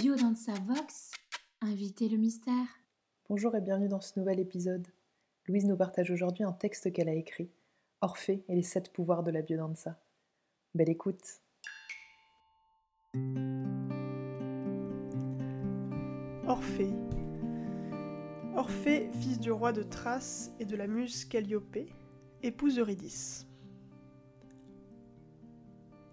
Biodanza 0.00 0.54
Vox, 0.66 1.10
invitez 1.60 2.08
le 2.08 2.16
mystère. 2.16 2.54
Bonjour 3.28 3.54
et 3.54 3.60
bienvenue 3.60 3.90
dans 3.90 4.00
ce 4.00 4.18
nouvel 4.18 4.40
épisode. 4.40 4.86
Louise 5.46 5.66
nous 5.66 5.76
partage 5.76 6.10
aujourd'hui 6.10 6.42
un 6.42 6.52
texte 6.52 6.90
qu'elle 6.90 7.10
a 7.10 7.14
écrit, 7.14 7.50
Orphée 8.00 8.42
et 8.48 8.54
les 8.54 8.62
sept 8.62 8.94
pouvoirs 8.94 9.22
de 9.22 9.30
la 9.30 9.42
biodanza. 9.42 10.00
Belle 10.74 10.88
écoute. 10.88 11.42
Orphée. 16.46 16.94
Orphée, 18.56 19.10
fils 19.20 19.38
du 19.38 19.52
roi 19.52 19.74
de 19.74 19.82
Thrace 19.82 20.50
et 20.58 20.64
de 20.64 20.76
la 20.76 20.86
muse 20.86 21.26
Calliope, 21.26 21.76
épouse 22.42 22.78
Eurydice. 22.78 23.46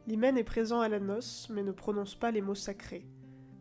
L'hymen 0.07 0.37
est 0.37 0.43
présent 0.43 0.81
à 0.81 0.89
la 0.89 0.99
noce, 0.99 1.47
mais 1.49 1.63
ne 1.63 1.71
prononce 1.71 2.15
pas 2.15 2.31
les 2.31 2.41
mots 2.41 2.53
sacrés. 2.53 3.07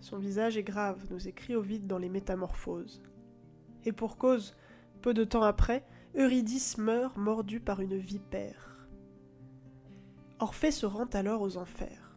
Son 0.00 0.18
visage 0.18 0.56
est 0.56 0.62
grave, 0.62 1.06
nous 1.10 1.28
écrit 1.28 1.56
Ovide 1.56 1.86
dans 1.86 1.98
les 1.98 2.08
Métamorphoses. 2.08 3.02
Et 3.84 3.92
pour 3.92 4.18
cause, 4.18 4.56
peu 5.02 5.14
de 5.14 5.24
temps 5.24 5.42
après, 5.42 5.84
Eurydice 6.16 6.78
meurt 6.78 7.16
mordue 7.16 7.60
par 7.60 7.80
une 7.80 7.96
vipère. 7.96 8.88
Orphée 10.38 10.70
se 10.70 10.86
rend 10.86 11.06
alors 11.12 11.42
aux 11.42 11.56
enfers. 11.56 12.16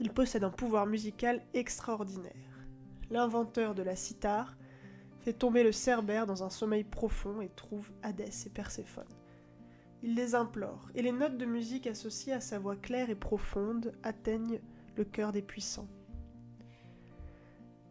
Il 0.00 0.10
possède 0.12 0.44
un 0.44 0.50
pouvoir 0.50 0.86
musical 0.86 1.42
extraordinaire. 1.54 2.32
L'inventeur 3.10 3.74
de 3.74 3.82
la 3.82 3.96
cithare 3.96 4.56
fait 5.20 5.32
tomber 5.32 5.62
le 5.62 5.72
cerbère 5.72 6.26
dans 6.26 6.42
un 6.42 6.50
sommeil 6.50 6.84
profond 6.84 7.40
et 7.40 7.50
trouve 7.50 7.90
Hadès 8.02 8.46
et 8.46 8.50
Perséphone. 8.50 9.04
Il 10.02 10.14
les 10.14 10.34
implore, 10.34 10.88
et 10.94 11.02
les 11.02 11.12
notes 11.12 11.36
de 11.36 11.44
musique 11.44 11.86
associées 11.86 12.32
à 12.32 12.40
sa 12.40 12.58
voix 12.58 12.76
claire 12.76 13.10
et 13.10 13.14
profonde 13.14 13.92
atteignent 14.02 14.60
le 14.96 15.04
cœur 15.04 15.30
des 15.30 15.42
puissants. 15.42 15.88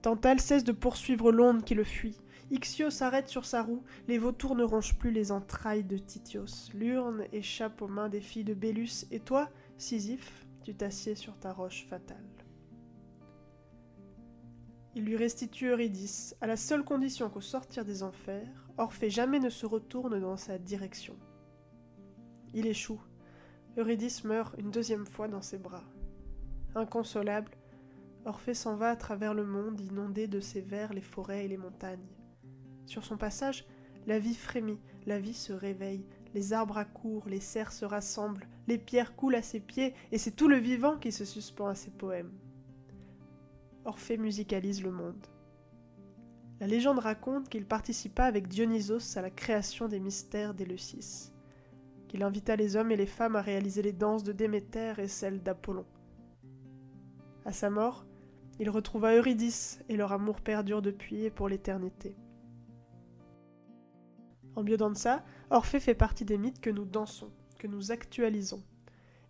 Tantale 0.01 0.39
cesse 0.39 0.63
de 0.63 0.71
poursuivre 0.71 1.31
l'onde 1.31 1.63
qui 1.63 1.75
le 1.75 1.83
fuit. 1.83 2.17
Ixios 2.51 2.89
s'arrête 2.89 3.27
sur 3.27 3.45
sa 3.45 3.61
roue, 3.61 3.83
les 4.07 4.17
vautours 4.17 4.55
ne 4.55 4.63
rongent 4.63 4.97
plus 4.97 5.11
les 5.11 5.31
entrailles 5.31 5.83
de 5.83 5.97
Titios. 5.97 6.71
L'urne 6.73 7.25
échappe 7.31 7.81
aux 7.81 7.87
mains 7.87 8.09
des 8.09 8.21
filles 8.21 8.43
de 8.43 8.53
Bélus, 8.55 9.05
et 9.11 9.19
toi, 9.19 9.49
Sisyphe, 9.77 10.47
tu 10.63 10.73
t'assieds 10.73 11.15
sur 11.15 11.37
ta 11.37 11.53
roche 11.53 11.85
fatale. 11.87 12.17
Il 14.95 15.05
lui 15.05 15.15
restitue 15.15 15.67
Eurydice, 15.67 16.35
à 16.41 16.47
la 16.47 16.57
seule 16.57 16.83
condition 16.83 17.29
qu'au 17.29 17.41
sortir 17.41 17.85
des 17.85 18.01
enfers, 18.01 18.67
Orphée 18.77 19.09
jamais 19.09 19.39
ne 19.39 19.49
se 19.49 19.65
retourne 19.65 20.19
dans 20.19 20.37
sa 20.37 20.57
direction. 20.57 21.15
Il 22.53 22.65
échoue. 22.65 23.01
Eurydice 23.77 24.23
meurt 24.23 24.55
une 24.57 24.71
deuxième 24.71 25.05
fois 25.05 25.27
dans 25.27 25.43
ses 25.43 25.59
bras. 25.59 25.83
Inconsolable, 26.73 27.51
Orphée 28.25 28.53
s'en 28.53 28.75
va 28.75 28.91
à 28.91 28.95
travers 28.95 29.33
le 29.33 29.45
monde 29.45 29.79
inondé 29.79 30.27
de 30.27 30.39
ses 30.39 30.61
vers 30.61 30.93
les 30.93 31.01
forêts 31.01 31.45
et 31.45 31.47
les 31.47 31.57
montagnes. 31.57 32.07
Sur 32.85 33.03
son 33.03 33.17
passage, 33.17 33.65
la 34.07 34.19
vie 34.19 34.35
frémit, 34.35 34.79
la 35.05 35.19
vie 35.19 35.33
se 35.33 35.53
réveille, 35.53 36.05
les 36.33 36.53
arbres 36.53 36.77
accourent, 36.77 37.27
les 37.27 37.39
cerfs 37.39 37.71
se 37.71 37.85
rassemblent, 37.85 38.47
les 38.67 38.77
pierres 38.77 39.15
coulent 39.15 39.35
à 39.35 39.41
ses 39.41 39.59
pieds, 39.59 39.93
et 40.11 40.17
c'est 40.17 40.35
tout 40.35 40.47
le 40.47 40.57
vivant 40.57 40.97
qui 40.97 41.11
se 41.11 41.25
suspend 41.25 41.67
à 41.67 41.75
ses 41.75 41.91
poèmes. 41.91 42.31
Orphée 43.85 44.17
musicalise 44.17 44.83
le 44.83 44.91
monde. 44.91 45.27
La 46.59 46.67
légende 46.67 46.99
raconte 46.99 47.49
qu'il 47.49 47.65
participa 47.65 48.25
avec 48.25 48.47
Dionysos 48.47 49.17
à 49.17 49.21
la 49.21 49.29
création 49.29 49.87
des 49.87 49.99
mystères 49.99 50.53
d'Éleusis 50.53 51.31
qu'il 52.09 52.23
invita 52.23 52.55
les 52.55 52.75
hommes 52.75 52.91
et 52.91 52.97
les 52.97 53.05
femmes 53.05 53.37
à 53.37 53.41
réaliser 53.41 53.81
les 53.81 53.93
danses 53.93 54.23
de 54.23 54.33
Déméter 54.33 54.93
et 54.97 55.07
celles 55.07 55.41
d'Apollon. 55.41 55.85
À 57.45 57.53
sa 57.53 57.69
mort, 57.69 58.05
il 58.59 58.69
retrouva 58.69 59.15
Eurydice 59.15 59.81
et 59.87 59.95
leur 59.95 60.11
amour 60.11 60.41
perdure 60.41 60.81
depuis 60.81 61.23
et 61.23 61.31
pour 61.31 61.47
l'éternité. 61.47 62.15
En 64.55 64.63
biodanza, 64.63 65.23
Orphée 65.49 65.79
fait 65.79 65.95
partie 65.95 66.25
des 66.25 66.37
mythes 66.37 66.59
que 66.59 66.69
nous 66.69 66.83
dansons, 66.83 67.31
que 67.57 67.67
nous 67.67 67.91
actualisons. 67.91 68.61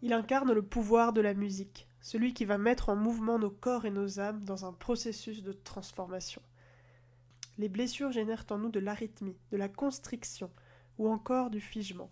Il 0.02 0.14
incarne 0.14 0.52
le 0.52 0.64
pouvoir 0.64 1.14
de 1.14 1.22
la 1.22 1.36
musique, 1.36 1.88
celui 2.02 2.34
qui 2.34 2.46
va 2.46 2.58
mettre 2.58 2.90
en 2.90 2.96
mouvement 2.96 3.38
nos 3.38 3.52
corps 3.52 3.86
et 3.86 3.92
nos 3.92 4.20
âmes 4.20 4.44
dans 4.44 4.66
un 4.66 4.74
processus 4.74 5.44
de 5.44 5.52
transformation. 5.52 6.42
Les 7.60 7.70
blessures 7.70 8.12
génèrent 8.12 8.46
en 8.50 8.58
nous 8.58 8.70
de 8.70 8.80
l'arythmie, 8.80 9.38
de 9.52 9.58
la 9.58 9.70
constriction 9.70 10.50
ou 10.98 11.08
encore 11.08 11.52
du 11.52 11.62
figement. 11.62 12.10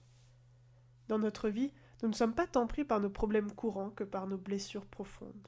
Dans 1.07 1.17
notre 1.17 1.49
vie, 1.49 1.71
nous 2.03 2.09
ne 2.09 2.13
sommes 2.13 2.35
pas 2.35 2.45
tant 2.45 2.67
pris 2.67 2.83
par 2.83 2.99
nos 2.99 3.09
problèmes 3.09 3.51
courants 3.51 3.89
que 3.89 4.03
par 4.03 4.27
nos 4.27 4.37
blessures 4.37 4.85
profondes. 4.85 5.47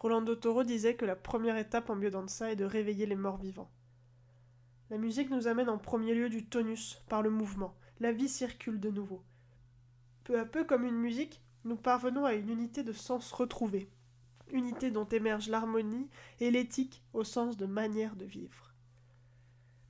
Rolando 0.00 0.34
Toro 0.34 0.64
disait 0.64 0.94
que 0.94 1.04
la 1.04 1.14
première 1.14 1.58
étape 1.58 1.90
en 1.90 1.96
biodanza 1.96 2.50
est 2.50 2.56
de 2.56 2.64
réveiller 2.64 3.04
les 3.04 3.16
morts 3.16 3.36
vivants. 3.36 3.70
La 4.88 4.96
musique 4.96 5.28
nous 5.28 5.46
amène 5.46 5.68
en 5.68 5.76
premier 5.76 6.14
lieu 6.14 6.30
du 6.30 6.46
tonus, 6.46 7.02
par 7.10 7.20
le 7.20 7.28
mouvement. 7.28 7.76
La 8.00 8.10
vie 8.10 8.30
circule 8.30 8.80
de 8.80 8.88
nouveau. 8.88 9.22
Peu 10.24 10.40
à 10.40 10.46
peu, 10.46 10.64
comme 10.64 10.86
une 10.86 10.96
musique, 10.96 11.42
nous 11.64 11.76
parvenons 11.76 12.24
à 12.24 12.32
une 12.32 12.48
unité 12.48 12.82
de 12.82 12.94
sens 12.94 13.30
retrouvée, 13.30 13.90
unité 14.50 14.90
dont 14.90 15.04
émerge 15.04 15.50
l'harmonie 15.50 16.08
et 16.40 16.50
l'éthique 16.50 17.02
au 17.12 17.22
sens 17.22 17.58
de 17.58 17.66
manière 17.66 18.16
de 18.16 18.24
vivre. 18.24 18.72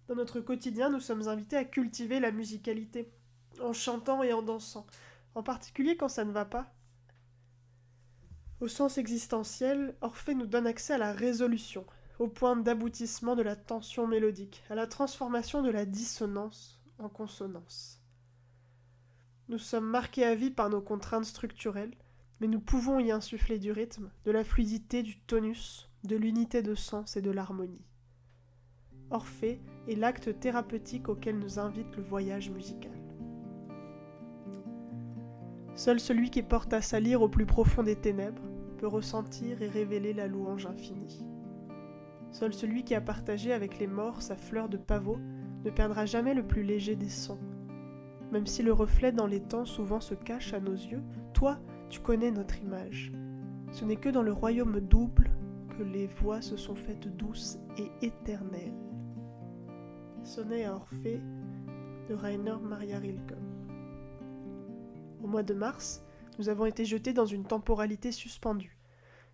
Dans 0.09 0.16
notre 0.16 0.41
quotidien, 0.41 0.91
nous 0.91 0.98
sommes 0.98 1.28
invités 1.28 1.56
à 1.56 1.65
cultiver 1.65 2.19
la 2.19 2.32
musicalité, 2.32 3.12
en 3.62 3.72
chantant 3.72 4.25
et 4.25 4.32
en 4.32 4.42
dansant, 4.42 4.88
en 5.37 5.44
particulier 5.44 5.97
quand 5.97 6.09
ça 6.09 6.25
ne 6.25 6.32
va 6.32 6.47
pas. 6.47 6.75
Au 8.60 8.69
sens 8.69 8.98
existentiel, 8.98 9.97
Orphée 10.03 10.34
nous 10.34 10.47
donne 10.47 10.66
accès 10.66 10.93
à 10.93 10.98
la 10.98 11.12
résolution, 11.12 11.87
au 12.19 12.28
point 12.28 12.56
d'aboutissement 12.56 13.34
de 13.34 13.43
la 13.43 13.56
tension 13.56 14.06
mélodique, 14.06 14.62
à 14.69 14.75
la 14.75 14.87
transformation 14.87 15.62
de 15.62 15.71
la 15.71 15.87
dissonance 15.87 16.78
en 16.98 17.09
consonance. 17.09 18.03
Nous 19.48 19.59
sommes 19.59 19.87
marqués 19.87 20.25
à 20.25 20.34
vie 20.34 20.50
par 20.50 20.69
nos 20.69 20.82
contraintes 20.82 21.25
structurelles, 21.25 21.94
mais 22.41 22.48
nous 22.48 22.60
pouvons 22.60 23.00
y 23.00 23.10
insuffler 23.10 23.59
du 23.59 23.72
rythme, 23.72 24.10
de 24.26 24.31
la 24.31 24.44
fluidité, 24.44 25.03
du 25.03 25.19
tonus, 25.21 25.88
de 26.04 26.16
l'unité 26.16 26.62
de 26.62 26.75
sens 26.75 27.16
et 27.16 27.22
de 27.22 27.31
l'harmonie. 27.31 27.84
Orphée 29.10 29.59
est 29.88 29.97
l'acte 29.97 30.38
thérapeutique 30.38 31.09
auquel 31.09 31.38
nous 31.38 31.59
invite 31.59 31.97
le 31.97 32.03
voyage 32.03 32.50
musical. 32.50 33.00
Seul 35.81 35.99
celui 35.99 36.29
qui 36.29 36.43
porte 36.43 36.75
à 36.75 36.83
salir 36.83 37.23
au 37.23 37.29
plus 37.31 37.47
profond 37.47 37.83
des 37.83 37.97
ténèbres 37.97 38.43
peut 38.77 38.87
ressentir 38.87 39.63
et 39.63 39.67
révéler 39.67 40.13
la 40.13 40.27
louange 40.27 40.67
infinie. 40.67 41.25
Seul 42.33 42.53
celui 42.53 42.85
qui 42.85 42.95
a 42.95 43.01
partagé 43.01 43.55
avec 43.55 43.79
les 43.79 43.87
morts 43.87 44.21
sa 44.21 44.37
fleur 44.37 44.69
de 44.69 44.77
pavot 44.77 45.17
ne 45.65 45.71
perdra 45.71 46.05
jamais 46.05 46.35
le 46.35 46.47
plus 46.47 46.65
léger 46.65 46.97
des 46.97 47.09
sons. 47.09 47.41
Même 48.31 48.47
si 48.47 48.63
le 48.63 48.75
reflet 48.75 49.11
dans 49.11 49.27
les 49.27 49.41
temps 49.41 49.65
souvent 49.65 50.01
se 50.01 50.13
cache 50.13 50.53
à 50.53 50.61
nos 50.61 50.75
yeux, 50.75 51.03
toi, 51.33 51.59
tu 51.89 52.01
connais 52.01 52.31
notre 52.31 52.61
image. 52.61 53.11
Ce 53.73 53.87
n'est 53.87 53.97
que 53.97 54.11
dans 54.11 54.23
le 54.23 54.35
royaume 54.35 54.81
double 54.81 55.31
que 55.79 55.83
les 55.83 56.09
voix 56.09 56.43
se 56.43 56.59
sont 56.59 56.75
faites 56.75 57.09
douces 57.17 57.59
et 57.79 57.91
éternelles. 58.05 58.77
Sonnet 60.25 60.67
à 60.67 60.75
Orphée 60.75 61.23
de 62.11 62.15
Rainer 62.15 62.57
Maria 62.63 62.99
Rilke. 62.99 63.40
Mois 65.31 65.45
de 65.45 65.55
mars, 65.55 66.03
nous 66.41 66.49
avons 66.49 66.67
été 66.67 66.85
jetés 66.85 67.13
dans 67.13 67.25
une 67.25 67.47
temporalité 67.47 68.11
suspendue. 68.11 68.77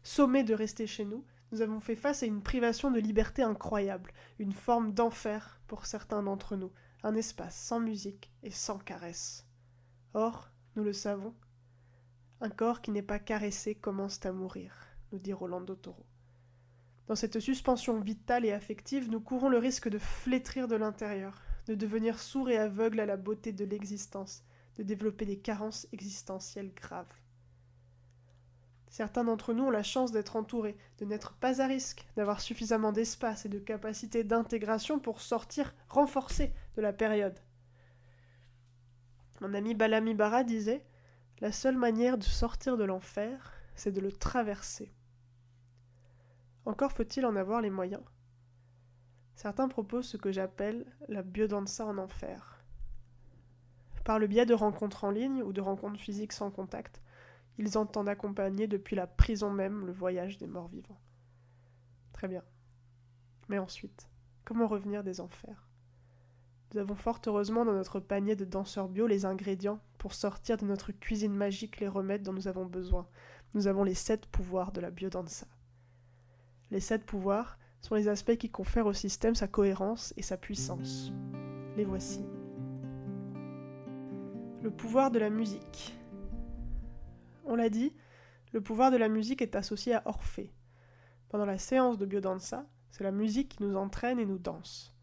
Sommés 0.03 0.45
de 0.45 0.53
rester 0.53 0.87
chez 0.87 1.07
nous, 1.07 1.25
nous 1.53 1.63
avons 1.63 1.81
fait 1.81 1.97
face 1.97 2.23
à 2.23 2.27
une 2.27 2.43
privation 2.43 2.91
de 2.91 3.01
liberté 3.01 3.43
incroyable, 3.43 4.13
une 4.39 4.53
forme 4.53 4.93
d'enfer 4.93 5.59
pour 5.67 5.87
certains 5.87 6.23
d'entre 6.23 6.55
nous, 6.55 6.71
un 7.03 7.15
espace 7.15 7.57
sans 7.57 7.81
musique 7.81 8.31
et 8.43 8.51
sans 8.51 8.77
caresse. 8.79 9.47
Or, 10.13 10.51
nous 10.77 10.85
le 10.85 10.93
savons, 10.93 11.35
un 12.43 12.51
corps 12.51 12.83
qui 12.83 12.91
n'est 12.91 13.01
pas 13.01 13.19
caressé 13.19 13.75
commence 13.75 14.25
à 14.27 14.33
mourir, 14.33 14.75
nous 15.13 15.19
dit 15.19 15.33
Rolando 15.33 15.77
Toro. 15.77 16.05
Dans 17.07 17.17
cette 17.17 17.41
suspension 17.41 18.01
vitale 18.01 18.45
et 18.45 18.53
affective, 18.53 19.11
nous 19.11 19.21
courons 19.21 19.49
le 19.49 19.57
risque 19.57 19.89
de 19.89 19.99
flétrir 19.99 20.69
de 20.69 20.77
l'intérieur, 20.77 21.41
de 21.69 21.75
devenir 21.75 22.19
sourds 22.19 22.51
et 22.51 22.59
aveugles 22.59 23.01
à 23.01 23.07
la 23.07 23.17
beauté 23.17 23.53
de 23.53 23.65
l'existence, 23.65 24.45
de 24.77 24.83
développer 24.83 25.25
des 25.25 25.39
carences 25.39 25.87
existentielles 25.93 26.73
graves. 26.75 27.13
Certains 28.89 29.25
d'entre 29.25 29.53
nous 29.53 29.65
ont 29.65 29.71
la 29.71 29.83
chance 29.83 30.13
d'être 30.13 30.37
entourés, 30.37 30.77
de 30.99 31.05
n'être 31.05 31.35
pas 31.35 31.61
à 31.61 31.67
risque, 31.67 32.07
d'avoir 32.17 32.41
suffisamment 32.41 32.93
d'espace 32.93 33.45
et 33.45 33.51
de 33.51 33.59
capacité 33.59 34.25
d'intégration 34.25 34.99
pour 34.99 35.21
sortir 35.21 35.75
renforcés 35.89 36.53
de 36.77 36.83
la 36.83 36.93
période. 36.93 37.39
Mon 39.41 39.53
ami 39.53 39.75
Balami 39.75 40.15
Bara 40.15 40.45
disait 40.45 40.83
La 41.41 41.53
seule 41.53 41.77
manière 41.77 42.17
de 42.17 42.25
sortir 42.25 42.79
de 42.79 42.85
l'enfer, 42.85 43.53
c'est 43.75 43.93
de 43.93 44.01
le 44.01 44.13
traverser. 44.13 44.91
Encore 46.65 46.93
faut-il 46.93 47.27
en 47.27 47.37
avoir 47.37 47.61
les 47.61 47.71
moyens. 47.71 48.03
Certains 49.35 49.69
proposent 49.69 50.09
ce 50.09 50.17
que 50.17 50.33
j'appelle 50.33 50.87
la 51.09 51.23
biodanza 51.23 51.85
en 51.85 51.99
enfer 51.99 52.56
par 54.07 54.21
le 54.21 54.29
biais 54.29 54.47
de 54.47 54.55
rencontres 54.55 55.03
en 55.03 55.11
ligne 55.11 55.43
ou 55.43 55.53
de 55.53 55.61
rencontres 55.61 55.99
physiques 55.99 56.33
sans 56.33 56.53
contact. 56.53 57.03
Ils 57.59 57.77
entendent 57.77 58.09
accompagner 58.09 58.69
depuis 58.69 58.95
la 58.95 59.09
prison 59.09 59.51
même 59.51 59.85
le 59.85 59.91
voyage 59.91 60.39
des 60.39 60.47
morts 60.47 60.69
vivants. 60.69 61.01
Très 62.13 62.29
bien. 62.29 62.45
Mais 63.49 63.59
ensuite, 63.59 64.09
comment 64.45 64.69
revenir 64.69 65.03
des 65.03 65.21
enfers? 65.21 65.67
Nous 66.73 66.79
avons 66.79 66.95
fort 66.95 67.21
heureusement 67.27 67.65
dans 67.65 67.73
notre 67.73 67.99
panier 67.99 68.37
de 68.37 68.45
danseurs 68.45 68.89
bio 68.89 69.09
les 69.09 69.25
ingrédients 69.25 69.81
pour 69.99 70.15
sortir 70.15 70.57
de 70.57 70.67
notre 70.67 70.93
cuisine 70.93 71.35
magique 71.35 71.81
les 71.81 71.89
remèdes 71.89 72.23
dont 72.23 72.33
nous 72.33 72.47
avons 72.47 72.65
besoin. 72.65 73.09
Nous 73.55 73.67
avons 73.67 73.83
les 73.83 73.95
sept 73.95 74.27
pouvoirs 74.27 74.71
de 74.71 74.81
la 74.81 74.93
biodanza. 74.93 75.49
Les 76.71 76.81
sept 76.81 77.05
pouvoirs 77.05 77.59
sont 77.81 77.97
les 77.97 78.07
aspects 78.07 78.37
qui 78.37 78.51
confèrent 78.51 78.87
au 78.87 78.93
système 78.93 79.35
sa 79.35 79.49
cohérence 79.49 80.15
et 80.17 80.23
sa 80.23 80.37
puissance. 80.37 81.13
Les 81.77 81.85
voici. 81.85 82.25
Le 84.63 84.71
pouvoir 84.71 85.11
de 85.11 85.19
la 85.19 85.31
musique. 85.31 85.95
On 87.45 87.55
l'a 87.55 87.69
dit, 87.69 87.93
le 88.53 88.61
pouvoir 88.61 88.91
de 88.91 88.97
la 88.97 89.09
musique 89.09 89.43
est 89.43 89.55
associé 89.55 89.95
à 89.95 90.03
Orphée. 90.07 90.53
Pendant 91.29 91.45
la 91.45 91.59
séance 91.59 91.99
de 91.99 92.07
biodanza, 92.07 92.67
c'est 92.91 93.05
la 93.05 93.13
musique 93.13 93.51
qui 93.51 93.63
nous 93.63 93.77
entraîne 93.77 94.19
et 94.19 94.25
nous 94.25 94.39
danse. 94.39 94.95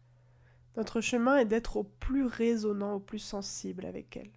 Notre 0.76 1.00
chemin 1.00 1.36
est 1.36 1.44
d'être 1.44 1.76
au 1.76 1.84
plus 1.84 2.24
résonnant, 2.24 2.94
au 2.94 3.00
plus 3.00 3.20
sensible 3.20 3.86
avec 3.86 4.16
elle. 4.16 4.32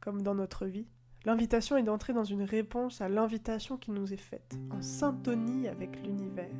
Comme 0.00 0.22
dans 0.22 0.34
notre 0.34 0.66
vie, 0.66 0.88
l'invitation 1.24 1.76
est 1.76 1.82
d'entrer 1.82 2.12
dans 2.12 2.24
une 2.24 2.42
réponse 2.42 3.00
à 3.00 3.08
l'invitation 3.08 3.76
qui 3.76 3.92
nous 3.92 4.12
est 4.12 4.16
faite, 4.16 4.58
en 4.70 4.82
syntonie 4.82 5.68
avec 5.68 6.02
l'univers. 6.02 6.50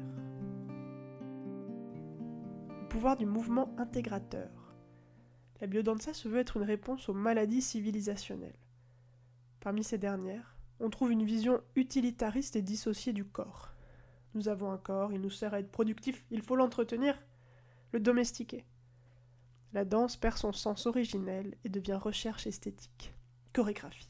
Le 2.81 2.89
pouvoir 2.89 3.17
du 3.17 3.27
mouvement 3.27 3.75
intégrateur. 3.79 4.60
La 5.61 5.67
biodanza 5.67 6.15
se 6.15 6.29
veut 6.29 6.39
être 6.39 6.57
une 6.57 6.63
réponse 6.63 7.09
aux 7.09 7.15
maladies 7.15 7.61
civilisationnelles. 7.61 8.59
Parmi 9.61 9.85
ces 9.85 9.99
dernières, 9.99 10.57
on 10.81 10.89
trouve 10.89 11.13
une 11.13 11.25
vision 11.25 11.61
utilitariste 11.77 12.57
et 12.57 12.63
dissociée 12.63 13.13
du 13.13 13.27
corps. 13.27 13.75
Nous 14.35 14.49
avons 14.49 14.73
un 14.73 14.79
corps, 14.79 15.13
il 15.13 15.21
nous 15.21 15.31
sert 15.31 15.53
à 15.53 15.61
être 15.61 15.71
productif, 15.71 16.25
il 16.31 16.41
faut 16.41 16.57
l'entretenir, 16.57 17.21
le 17.93 18.01
domestiquer. 18.01 18.65
La 19.75 19.85
danse 19.85 20.17
perd 20.17 20.39
son 20.39 20.53
sens 20.53 20.87
originel 20.87 21.55
et 21.65 21.69
devient 21.69 21.99
recherche 22.01 22.47
esthétique, 22.47 23.15
chorégraphie. 23.53 24.09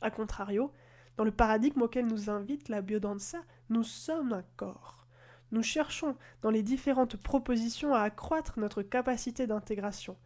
A 0.00 0.10
contrario, 0.10 0.72
dans 1.16 1.24
le 1.24 1.32
paradigme 1.32 1.82
auquel 1.82 2.06
nous 2.06 2.30
invite 2.30 2.68
la 2.68 2.82
biodanza, 2.82 3.38
nous 3.68 3.82
sommes 3.82 4.32
un 4.32 4.44
corps. 4.56 5.06
Nous 5.50 5.62
cherchons, 5.62 6.16
dans 6.40 6.50
les 6.50 6.62
différentes 6.62 7.16
propositions, 7.16 7.94
à 7.94 8.00
accroître 8.00 8.58
notre 8.58 8.82
capacité 8.82 9.46
d'intégration. 9.46 10.16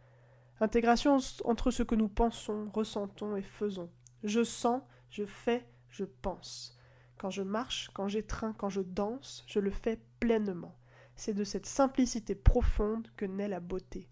Intégration 0.59 1.17
entre 1.45 1.71
ce 1.71 1.83
que 1.83 1.95
nous 1.95 2.07
pensons, 2.07 2.69
ressentons 2.73 3.35
et 3.35 3.43
faisons. 3.43 3.89
Je 4.23 4.43
sens, 4.43 4.81
je 5.09 5.23
fais, 5.23 5.67
je 5.89 6.03
pense. 6.03 6.77
Quand 7.17 7.29
je 7.29 7.43
marche, 7.43 7.89
quand 7.93 8.07
j'étreins, 8.07 8.53
quand 8.53 8.69
je 8.69 8.81
danse, 8.81 9.43
je 9.47 9.59
le 9.59 9.71
fais 9.71 9.99
pleinement. 10.19 10.75
C'est 11.15 11.33
de 11.33 11.43
cette 11.43 11.65
simplicité 11.65 12.35
profonde 12.35 13.07
que 13.15 13.25
naît 13.25 13.47
la 13.47 13.59
beauté. 13.59 14.07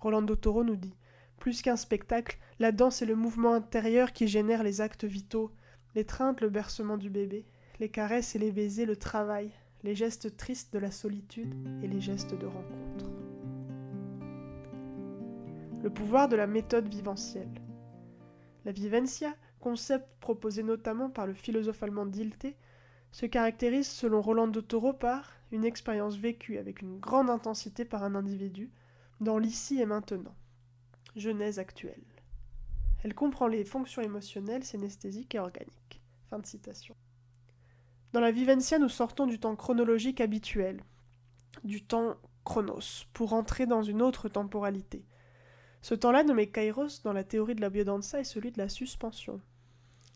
Rolando 0.00 0.34
Toro 0.34 0.64
nous 0.64 0.76
dit 0.76 0.96
Plus 1.38 1.62
qu'un 1.62 1.76
spectacle, 1.76 2.38
la 2.58 2.72
danse 2.72 3.02
est 3.02 3.06
le 3.06 3.16
mouvement 3.16 3.54
intérieur 3.54 4.12
qui 4.12 4.26
génère 4.26 4.64
les 4.64 4.80
actes 4.80 5.04
vitaux, 5.04 5.52
l'étreinte, 5.94 6.40
le 6.40 6.48
bercement 6.48 6.96
du 6.96 7.10
bébé, 7.10 7.46
les 7.78 7.88
caresses 7.88 8.34
et 8.34 8.38
les 8.38 8.52
baisers, 8.52 8.86
le 8.86 8.96
travail, 8.96 9.52
les 9.84 9.94
gestes 9.94 10.36
tristes 10.36 10.72
de 10.72 10.78
la 10.78 10.90
solitude 10.90 11.54
et 11.82 11.88
les 11.88 12.00
gestes 12.00 12.36
de 12.36 12.46
rencontre. 12.46 13.11
Le 15.82 15.90
pouvoir 15.90 16.28
de 16.28 16.36
la 16.36 16.46
méthode 16.46 16.88
viventielle. 16.88 17.60
La 18.64 18.70
vivencia, 18.70 19.34
concept 19.58 20.06
proposé 20.20 20.62
notamment 20.62 21.10
par 21.10 21.26
le 21.26 21.34
philosophe 21.34 21.82
allemand 21.82 22.06
Dilte, 22.06 22.56
se 23.10 23.26
caractérise 23.26 23.88
selon 23.88 24.20
Roland 24.20 24.46
de 24.46 24.60
par 24.92 25.32
une 25.50 25.64
expérience 25.64 26.16
vécue 26.16 26.58
avec 26.58 26.82
une 26.82 27.00
grande 27.00 27.28
intensité 27.28 27.84
par 27.84 28.04
un 28.04 28.14
individu, 28.14 28.70
dans 29.20 29.38
l'ici 29.38 29.80
et 29.80 29.86
maintenant. 29.86 30.36
Genèse 31.16 31.58
actuelle. 31.58 32.04
Elle 33.02 33.14
comprend 33.14 33.48
les 33.48 33.64
fonctions 33.64 34.02
émotionnelles, 34.02 34.62
synesthésiques 34.64 35.34
et 35.34 35.40
organiques. 35.40 36.00
Dans 38.12 38.20
la 38.20 38.30
vivencia, 38.30 38.78
nous 38.78 38.88
sortons 38.88 39.26
du 39.26 39.40
temps 39.40 39.56
chronologique 39.56 40.20
habituel, 40.20 40.80
du 41.64 41.82
temps 41.82 42.14
chronos, 42.44 43.06
pour 43.12 43.32
entrer 43.32 43.66
dans 43.66 43.82
une 43.82 44.00
autre 44.00 44.28
temporalité, 44.28 45.04
ce 45.82 45.94
temps-là, 45.94 46.22
nommé 46.22 46.48
kairos 46.48 47.02
dans 47.02 47.12
la 47.12 47.24
théorie 47.24 47.56
de 47.56 47.60
la 47.60 47.68
biodanza, 47.68 48.20
est 48.20 48.24
celui 48.24 48.52
de 48.52 48.58
la 48.58 48.68
suspension. 48.68 49.40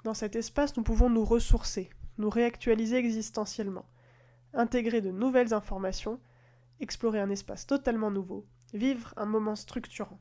Dans 0.04 0.14
cet 0.14 0.36
espace, 0.36 0.76
nous 0.76 0.84
pouvons 0.84 1.10
nous 1.10 1.24
ressourcer, 1.24 1.90
nous 2.18 2.30
réactualiser 2.30 2.96
existentiellement, 2.96 3.86
intégrer 4.54 5.00
de 5.00 5.10
nouvelles 5.10 5.52
informations, 5.52 6.20
explorer 6.78 7.20
un 7.20 7.30
espace 7.30 7.66
totalement 7.66 8.12
nouveau, 8.12 8.46
vivre 8.72 9.12
un 9.16 9.26
moment 9.26 9.56
structurant. 9.56 10.20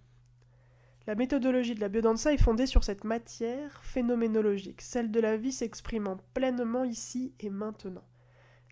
La 1.05 1.13
méthodologie 1.13 1.75
de 1.75 1.81
la 1.81 1.89
biodanza 1.89 2.33
est 2.33 2.41
fondée 2.41 2.65
sur 2.65 2.83
cette 2.83 3.03
matière 3.03 3.79
phénoménologique, 3.83 4.81
celle 4.81 5.11
de 5.11 5.19
la 5.19 5.37
vie 5.37 5.51
s'exprimant 5.51 6.17
pleinement 6.33 6.83
ici 6.83 7.35
et 7.39 7.51
maintenant. 7.51 8.07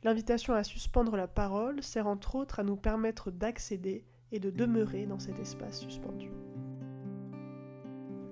L'invitation 0.03 0.55
à 0.55 0.63
suspendre 0.63 1.15
la 1.15 1.27
parole 1.27 1.83
sert 1.83 2.07
entre 2.07 2.35
autres 2.35 2.59
à 2.59 2.63
nous 2.63 2.75
permettre 2.75 3.29
d'accéder 3.29 4.05
et 4.31 4.39
de 4.39 4.49
demeurer 4.49 5.05
dans 5.05 5.19
cet 5.19 5.39
espace 5.39 5.79
suspendu. 5.79 6.31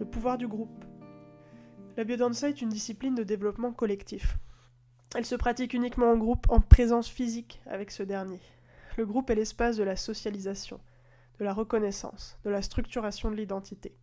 Le 0.01 0.07
pouvoir 0.07 0.39
du 0.39 0.47
groupe. 0.47 0.83
La 1.95 2.03
biodanza 2.03 2.49
est 2.49 2.63
une 2.63 2.69
discipline 2.69 3.13
de 3.13 3.21
développement 3.21 3.71
collectif. 3.71 4.35
Elle 5.13 5.27
se 5.27 5.35
pratique 5.35 5.75
uniquement 5.75 6.09
en 6.09 6.17
groupe, 6.17 6.47
en 6.49 6.59
présence 6.59 7.07
physique 7.07 7.61
avec 7.67 7.91
ce 7.91 8.01
dernier. 8.01 8.39
Le 8.97 9.05
groupe 9.05 9.29
est 9.29 9.35
l'espace 9.35 9.77
de 9.77 9.83
la 9.83 9.95
socialisation, 9.95 10.79
de 11.37 11.45
la 11.45 11.53
reconnaissance, 11.53 12.39
de 12.43 12.49
la 12.49 12.63
structuration 12.63 13.29
de 13.29 13.35
l'identité. 13.35 13.95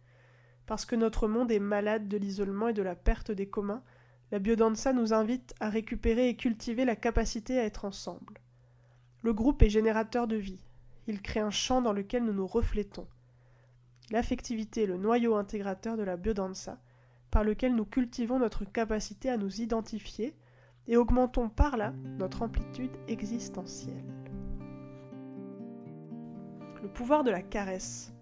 Parce 0.67 0.85
que 0.85 0.95
notre 0.95 1.27
monde 1.27 1.51
est 1.51 1.59
malade 1.59 2.07
de 2.07 2.17
l'isolement 2.17 2.69
et 2.69 2.75
de 2.75 2.83
la 2.83 2.95
perte 2.95 3.33
des 3.33 3.49
communs, 3.49 3.83
la 4.31 4.39
biodanza 4.39 4.93
nous 4.93 5.13
invite 5.13 5.53
à 5.59 5.69
récupérer 5.69 6.29
et 6.29 6.37
cultiver 6.37 6.85
la 6.85 6.95
capacité 6.95 7.59
à 7.59 7.65
être 7.65 7.85
ensemble. 7.85 8.39
Le 9.23 9.33
groupe 9.33 9.63
est 9.63 9.69
générateur 9.69 10.29
de 10.29 10.37
vie. 10.37 10.65
Il 11.09 11.21
crée 11.23 11.41
un 11.41 11.51
champ 11.51 11.83
dans 11.83 11.93
lequel 11.93 12.23
nous 12.23 12.35
nous 12.35 12.47
reflétons. 12.47 13.09
L'affectivité 14.11 14.85
est 14.85 14.87
le 14.87 14.97
noyau 14.97 15.35
intégrateur 15.37 15.97
de 15.97 16.03
la 16.03 16.17
biodanza, 16.17 16.79
par 17.31 17.45
lequel 17.45 17.75
nous 17.75 17.85
cultivons 17.85 18.39
notre 18.39 18.65
capacité 18.65 19.29
à 19.29 19.37
nous 19.37 19.61
identifier 19.61 20.35
et 20.87 20.97
augmentons 20.97 21.51
par 21.51 21.77
là 21.77 21.93
notre 22.19 22.43
amplitude 22.43 22.97
existentielle. 23.07 24.05
Le 26.83 26.89
pouvoir 26.89 27.23
de 27.23 27.31
la 27.31 27.43
caresse. 27.43 28.15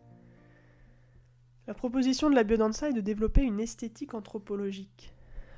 La 1.69 1.75
proposition 1.75 2.31
de 2.31 2.35
la 2.35 2.43
biodanza 2.43 2.89
est 2.89 2.93
de 2.95 3.01
développer 3.01 3.43
une 3.43 3.61
esthétique 3.61 4.15
anthropologique, 4.15 5.15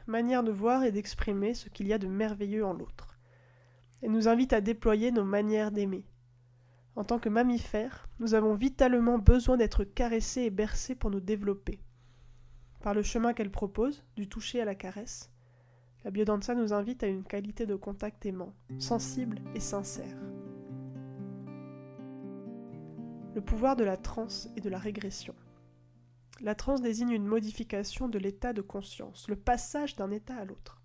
manière 0.07 0.43
de 0.43 0.51
voir 0.51 0.85
et 0.85 0.93
d'exprimer 0.93 1.55
ce 1.55 1.71
qu'il 1.71 1.87
y 1.87 1.93
a 1.95 1.99
de 1.99 2.07
merveilleux 2.07 2.67
en 2.67 2.75
l'autre. 2.75 3.19
Elle 4.03 4.13
nous 4.13 4.29
invite 4.29 4.53
à 4.53 4.61
déployer 4.61 5.11
nos 5.11 5.25
manières 5.25 5.71
d'aimer, 5.71 6.05
en 6.99 7.05
tant 7.05 7.21
que 7.21 7.29
mammifères, 7.29 8.09
nous 8.19 8.35
avons 8.35 8.55
vitalement 8.55 9.19
besoin 9.19 9.57
d'être 9.57 9.85
caressés 9.85 10.43
et 10.43 10.51
bercés 10.51 10.97
pour 10.97 11.13
nous 11.13 11.21
développer. 11.21 11.79
Par 12.81 12.93
le 12.93 13.05
chemin 13.05 13.35
qu'elle 13.35 13.53
propose, 13.53 14.05
du 14.17 14.29
toucher 14.29 14.61
à 14.61 14.65
la 14.65 14.75
caresse, 14.75 15.31
la 16.03 16.11
biodanza 16.11 16.57
nous 16.57 16.73
invite 16.73 17.05
à 17.05 17.07
une 17.07 17.23
qualité 17.23 17.67
de 17.67 17.77
contact 17.77 18.27
aimant, 18.27 18.53
sensible 18.81 19.41
et 19.55 19.61
sincère. 19.61 20.19
Le 23.37 23.43
pouvoir 23.43 23.77
de 23.77 23.85
la 23.85 23.97
transe 23.97 24.51
et 24.57 24.61
de 24.61 24.69
la 24.69 24.79
régression. 24.79 25.37
La 26.41 26.57
transe 26.57 26.83
désigne 26.83 27.13
une 27.13 27.27
modification 27.27 28.09
de 28.09 28.19
l'état 28.19 28.53
de 28.53 28.61
conscience, 28.61 29.29
le 29.29 29.37
passage 29.37 29.95
d'un 29.95 30.11
état 30.11 30.35
à 30.35 30.45
l'autre. 30.45 30.78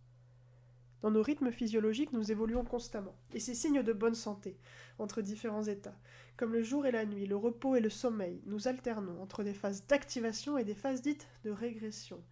Dans 1.04 1.12
nos 1.12 1.22
rythmes 1.22 1.52
physiologiques, 1.52 2.14
nous 2.14 2.32
évoluons 2.32 2.64
constamment, 2.64 3.14
et 3.34 3.42
c'est 3.42 3.54
signe 3.54 3.84
de 3.84 3.92
bonne 3.92 4.16
santé, 4.16 4.58
entre 5.00 5.22
différents 5.22 5.66
états. 5.66 6.00
Comme 6.38 6.54
le 6.54 6.64
jour 6.64 6.86
et 6.86 6.92
la 6.92 7.06
nuit, 7.06 7.26
le 7.26 7.36
repos 7.36 7.76
et 7.76 7.82
le 7.82 7.90
sommeil, 7.90 8.42
nous 8.46 8.70
alternons 8.70 9.22
entre 9.22 9.44
des 9.44 9.54
phases 9.54 9.86
d'activation 9.86 10.58
et 10.58 10.64
des 10.64 10.74
phases 10.74 11.02
dites 11.02 11.28
de 11.44 11.52
régression, 11.52 12.24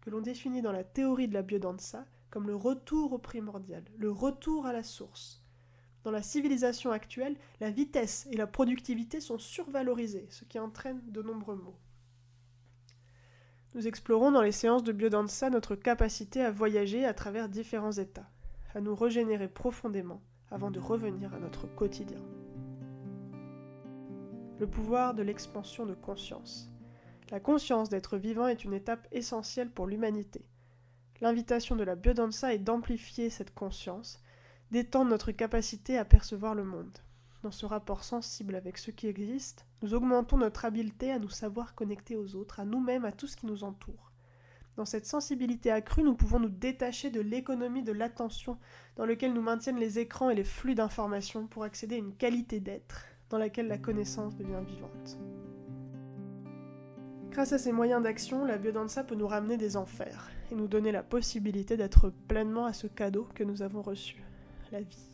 que 0.00 0.08
l'on 0.08 0.22
définit 0.22 0.62
dans 0.62 0.72
la 0.72 0.84
théorie 0.84 1.28
de 1.28 1.34
la 1.34 1.42
biodanza 1.42 2.06
comme 2.30 2.46
le 2.46 2.56
retour 2.56 3.12
au 3.12 3.18
primordial, 3.18 3.84
le 3.98 4.10
retour 4.10 4.64
à 4.64 4.72
la 4.72 4.82
source. 4.82 5.44
Dans 6.02 6.10
la 6.10 6.22
civilisation 6.22 6.92
actuelle, 6.92 7.36
la 7.60 7.70
vitesse 7.70 8.26
et 8.30 8.38
la 8.38 8.46
productivité 8.46 9.20
sont 9.20 9.38
survalorisées, 9.38 10.28
ce 10.30 10.46
qui 10.46 10.58
entraîne 10.58 11.02
de 11.08 11.20
nombreux 11.20 11.56
maux. 11.56 11.76
Nous 13.74 13.88
explorons 13.88 14.30
dans 14.30 14.42
les 14.42 14.52
séances 14.52 14.84
de 14.84 14.92
biodanza 14.92 15.50
notre 15.50 15.74
capacité 15.74 16.40
à 16.40 16.52
voyager 16.52 17.04
à 17.04 17.12
travers 17.12 17.48
différents 17.48 17.90
états, 17.90 18.30
à 18.72 18.80
nous 18.80 18.94
régénérer 18.94 19.48
profondément 19.48 20.22
avant 20.52 20.70
de 20.70 20.78
revenir 20.78 21.34
à 21.34 21.40
notre 21.40 21.66
quotidien. 21.66 22.20
Le 24.60 24.68
pouvoir 24.68 25.14
de 25.14 25.24
l'expansion 25.24 25.86
de 25.86 25.94
conscience. 25.94 26.70
La 27.32 27.40
conscience 27.40 27.88
d'être 27.88 28.16
vivant 28.16 28.46
est 28.46 28.62
une 28.62 28.74
étape 28.74 29.08
essentielle 29.10 29.70
pour 29.70 29.88
l'humanité. 29.88 30.46
L'invitation 31.20 31.74
de 31.74 31.82
la 31.82 31.96
biodanza 31.96 32.54
est 32.54 32.58
d'amplifier 32.58 33.28
cette 33.28 33.54
conscience, 33.54 34.22
d'étendre 34.70 35.10
notre 35.10 35.32
capacité 35.32 35.98
à 35.98 36.04
percevoir 36.04 36.54
le 36.54 36.62
monde. 36.62 36.96
Dans 37.44 37.50
ce 37.50 37.66
rapport 37.66 38.04
sensible 38.04 38.54
avec 38.54 38.78
ce 38.78 38.90
qui 38.90 39.06
existe, 39.06 39.66
nous 39.82 39.92
augmentons 39.92 40.38
notre 40.38 40.64
habileté 40.64 41.12
à 41.12 41.18
nous 41.18 41.28
savoir 41.28 41.74
connecter 41.74 42.16
aux 42.16 42.36
autres, 42.36 42.58
à 42.58 42.64
nous-mêmes, 42.64 43.04
à 43.04 43.12
tout 43.12 43.26
ce 43.26 43.36
qui 43.36 43.44
nous 43.44 43.64
entoure. 43.64 44.12
Dans 44.78 44.86
cette 44.86 45.04
sensibilité 45.04 45.70
accrue, 45.70 46.02
nous 46.02 46.14
pouvons 46.14 46.40
nous 46.40 46.48
détacher 46.48 47.10
de 47.10 47.20
l'économie 47.20 47.82
de 47.82 47.92
l'attention 47.92 48.56
dans 48.96 49.04
lequel 49.04 49.34
nous 49.34 49.42
maintiennent 49.42 49.76
les 49.76 49.98
écrans 49.98 50.30
et 50.30 50.34
les 50.34 50.42
flux 50.42 50.74
d'informations 50.74 51.46
pour 51.46 51.64
accéder 51.64 51.96
à 51.96 51.98
une 51.98 52.16
qualité 52.16 52.60
d'être 52.60 53.04
dans 53.28 53.36
laquelle 53.36 53.68
la 53.68 53.76
connaissance 53.76 54.34
devient 54.36 54.64
vivante. 54.66 55.18
Grâce 57.30 57.52
à 57.52 57.58
ces 57.58 57.72
moyens 57.72 58.02
d'action, 58.02 58.46
la 58.46 58.56
biodanza 58.56 59.04
peut 59.04 59.16
nous 59.16 59.28
ramener 59.28 59.58
des 59.58 59.76
enfers 59.76 60.30
et 60.50 60.54
nous 60.54 60.66
donner 60.66 60.92
la 60.92 61.02
possibilité 61.02 61.76
d'être 61.76 62.08
pleinement 62.26 62.64
à 62.64 62.72
ce 62.72 62.86
cadeau 62.86 63.28
que 63.34 63.44
nous 63.44 63.60
avons 63.60 63.82
reçu, 63.82 64.24
la 64.72 64.80
vie. 64.80 65.13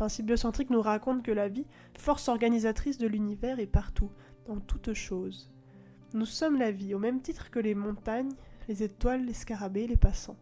Le 0.00 0.04
principe 0.04 0.24
biocentrique 0.24 0.70
nous 0.70 0.80
raconte 0.80 1.22
que 1.22 1.30
la 1.30 1.50
vie, 1.50 1.66
force 1.98 2.30
organisatrice 2.30 2.96
de 2.96 3.06
l'univers, 3.06 3.60
est 3.60 3.66
partout, 3.66 4.10
dans 4.46 4.58
toutes 4.58 4.94
choses. 4.94 5.52
Nous 6.14 6.24
sommes 6.24 6.58
la 6.58 6.70
vie, 6.70 6.94
au 6.94 6.98
même 6.98 7.20
titre 7.20 7.50
que 7.50 7.58
les 7.58 7.74
montagnes, 7.74 8.32
les 8.66 8.82
étoiles, 8.82 9.26
les 9.26 9.34
scarabées, 9.34 9.86
les 9.86 9.98
passants. 9.98 10.38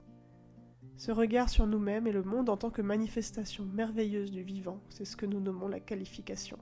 Ce 0.97 1.11
regard 1.11 1.49
sur 1.49 1.67
nous-mêmes 1.67 2.07
et 2.07 2.13
le 2.13 2.23
monde 2.23 2.51
en 2.51 2.57
tant 2.57 2.71
que 2.71 2.83
manifestation 2.83 3.65
merveilleuse 3.65 4.31
du 4.31 4.45
vivant, 4.45 4.79
c'est 4.91 5.05
ce 5.05 5.17
que 5.17 5.27
nous 5.27 5.41
nommons 5.41 5.67
la 5.67 5.81
qualification. 5.81 6.59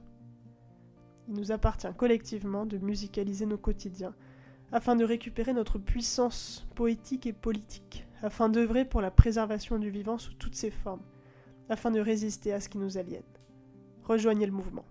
Il 1.28 1.34
nous 1.34 1.52
appartient 1.52 1.94
collectivement 1.98 2.64
de 2.64 2.78
musicaliser 2.78 3.44
nos 3.44 3.58
quotidiens, 3.58 4.14
afin 4.72 4.96
de 4.96 5.04
récupérer 5.04 5.52
notre 5.52 5.78
puissance 5.78 6.66
poétique 6.74 7.26
et 7.26 7.34
politique, 7.34 8.06
afin 8.22 8.48
d'œuvrer 8.48 8.86
pour 8.86 9.02
la 9.02 9.10
préservation 9.10 9.78
du 9.78 9.90
vivant 9.90 10.16
sous 10.16 10.32
toutes 10.32 10.54
ses 10.54 10.70
formes, 10.70 11.02
afin 11.68 11.90
de 11.90 12.00
résister 12.00 12.52
à 12.52 12.61
ce 12.61 12.68
qui 12.68 12.78
nous 12.78 12.99
aliène. 12.99 13.23
Rejoignez 14.04 14.46
le 14.46 14.52
mouvement. 14.52 14.85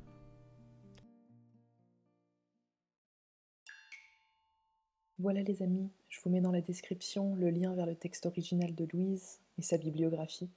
Voilà 5.17 5.41
les 5.43 5.63
amis, 5.63 5.89
je 6.09 6.19
vous 6.21 6.29
mets 6.29 6.41
dans 6.41 6.51
la 6.51 6.59
description 6.59 7.35
le 7.35 7.49
lien 7.49 7.73
vers 7.73 7.85
le 7.85 7.95
texte 7.95 8.25
original 8.25 8.75
de 8.75 8.85
Louise 8.91 9.39
et 9.57 9.61
sa 9.61 9.77
bibliographie. 9.77 10.49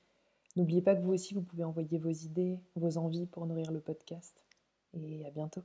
N'oubliez 0.56 0.82
pas 0.82 0.96
que 0.96 1.02
vous 1.02 1.12
aussi, 1.12 1.34
vous 1.34 1.42
pouvez 1.42 1.62
envoyer 1.62 1.98
vos 1.98 2.10
idées, 2.10 2.58
vos 2.74 2.98
envies 2.98 3.26
pour 3.26 3.46
nourrir 3.46 3.70
le 3.70 3.80
podcast. 3.80 4.44
Et 4.94 5.24
à 5.24 5.30
bientôt. 5.30 5.62